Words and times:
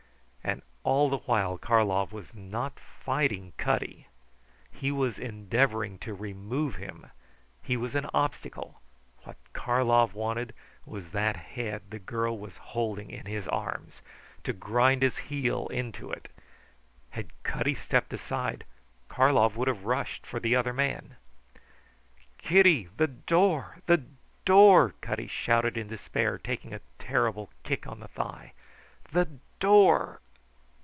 And 0.43 0.63
all 0.95 1.11
the 1.11 1.19
while 1.27 1.59
Karlov 1.59 2.11
was 2.11 2.33
not 2.33 2.79
fighting 2.79 3.53
Cutty; 3.57 4.07
he 4.71 4.91
was 4.91 5.19
endeavouring 5.19 5.99
to 5.99 6.15
remove 6.15 6.77
him. 6.77 7.05
He 7.61 7.77
was 7.77 7.93
an 7.93 8.09
obstacle. 8.15 8.81
What 9.21 9.37
Karlov 9.53 10.15
wanted 10.15 10.55
was 10.87 11.11
that 11.11 11.35
head 11.35 11.83
the 11.91 11.99
girl 11.99 12.35
was 12.39 12.57
holding 12.57 13.11
in 13.11 13.27
her 13.27 13.53
arms; 13.53 14.01
to 14.43 14.51
grind 14.53 15.03
his 15.03 15.19
heel 15.29 15.67
into 15.67 16.09
it. 16.09 16.27
Had 17.11 17.29
Cutty 17.43 17.75
stepped 17.75 18.11
aside 18.11 18.63
Karlov 19.09 19.55
would 19.55 19.67
have 19.67 19.85
rushed 19.85 20.25
for 20.25 20.39
the 20.39 20.55
other 20.55 20.73
man. 20.73 21.15
"Kitty, 22.39 22.89
the 22.97 23.07
door, 23.07 23.77
the 23.85 24.03
door!" 24.45 24.95
Cutty 25.01 25.27
shouted 25.27 25.77
in 25.77 25.87
despair, 25.89 26.39
taking 26.39 26.73
a 26.73 26.81
terrible 26.97 27.51
kick 27.61 27.85
on 27.85 27.99
the 27.99 28.07
thigh. 28.07 28.53
"The 29.11 29.29
door!" 29.59 30.19